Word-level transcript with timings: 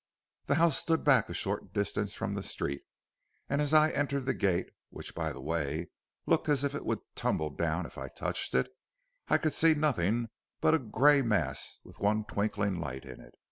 "The 0.45 0.55
house 0.55 0.79
stood 0.79 1.03
back 1.03 1.29
a 1.29 1.33
short 1.35 1.73
distance 1.73 2.15
from 2.15 2.33
the 2.33 2.41
street, 2.41 2.81
and 3.47 3.61
as 3.61 3.71
I 3.71 3.91
entered 3.91 4.21
the 4.25 4.33
gate, 4.33 4.71
which 4.89 5.13
by 5.13 5.31
the 5.31 5.39
way 5.39 5.91
looked 6.25 6.49
as 6.49 6.63
if 6.63 6.73
it 6.73 6.85
would 6.87 7.01
tumble 7.13 7.51
down 7.51 7.85
if 7.85 7.99
I 7.99 8.07
touched 8.07 8.55
it, 8.55 8.71
I 9.27 9.37
could 9.37 9.53
see 9.53 9.75
nothing 9.75 10.29
but 10.59 10.73
a 10.73 10.79
gray 10.79 11.21
mass 11.21 11.77
with 11.83 11.99
one 11.99 12.25
twinkling 12.25 12.79
light 12.79 13.05
in 13.05 13.19
it. 13.21 13.35